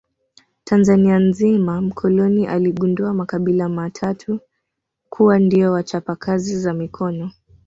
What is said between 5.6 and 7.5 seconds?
wachapa kazi za mikono